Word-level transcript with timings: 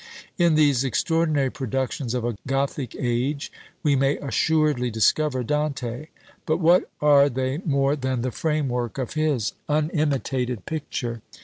In 0.39 0.55
these 0.55 0.83
extraordinary 0.83 1.51
productions 1.51 2.15
of 2.15 2.25
a 2.25 2.35
Gothic 2.47 2.95
age 2.97 3.51
we 3.83 3.95
may 3.95 4.17
assuredly 4.17 4.89
discover 4.89 5.43
Dante; 5.43 6.07
but 6.47 6.57
what 6.57 6.89
are 7.01 7.29
they 7.29 7.59
more 7.65 7.95
than 7.95 8.21
the 8.23 8.31
framework 8.31 8.97
of 8.97 9.13
his 9.13 9.53
unimitated 9.69 10.65
picture! 10.65 11.21